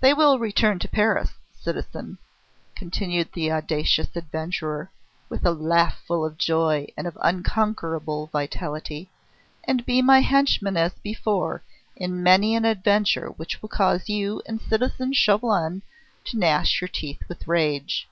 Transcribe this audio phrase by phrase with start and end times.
[0.00, 2.18] They will return to Paris, citizen,"
[2.76, 4.90] continued the audacious adventurer,
[5.30, 9.08] with a laugh full of joy and of unconquerable vitality,
[9.64, 11.62] "and be my henchmen as before
[11.96, 15.80] in many an adventure which will cause you and citizen Chauvelin
[16.24, 18.06] to gnash your teeth with rage.